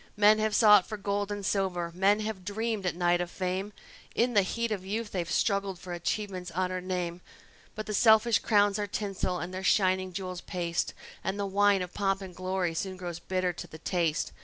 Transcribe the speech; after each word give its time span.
Men 0.17 0.39
have 0.39 0.55
sought 0.55 0.87
for 0.87 0.97
gold 0.97 1.31
and 1.31 1.45
silver; 1.45 1.91
men 1.93 2.21
have 2.21 2.43
dreamed 2.43 2.87
at 2.87 2.95
night 2.95 3.21
of 3.21 3.29
fame; 3.29 3.71
In 4.15 4.33
the 4.33 4.41
heat 4.41 4.71
of 4.71 4.83
youth 4.83 5.11
they've 5.11 5.29
struggled 5.29 5.77
for 5.77 5.93
achievement's 5.93 6.49
honored 6.49 6.85
name; 6.85 7.21
But 7.75 7.85
the 7.85 7.93
selfish 7.93 8.39
crowns 8.39 8.79
are 8.79 8.87
tinsel, 8.87 9.37
and 9.37 9.53
their 9.53 9.61
shining 9.61 10.11
jewels 10.11 10.41
paste, 10.41 10.95
And 11.23 11.39
the 11.39 11.45
wine 11.45 11.83
of 11.83 11.93
pomp 11.93 12.23
and 12.23 12.35
glory 12.35 12.73
soon 12.73 12.97
grows 12.97 13.19
bitter 13.19 13.53
to 13.53 13.67
the 13.67 13.77
taste. 13.77 14.31